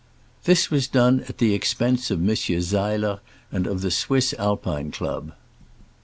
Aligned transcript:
This 0.45 0.71
was 0.71 0.87
done 0.87 1.23
at 1.29 1.37
the 1.37 1.53
expense' 1.53 2.09
of 2.09 2.19
Monsieur 2.19 2.59
Seller 2.59 3.19
and 3.51 3.67
of 3.67 3.81
the 3.81 3.91
Swiss 3.91 4.33
Alpine 4.39 4.89
Club. 4.89 5.31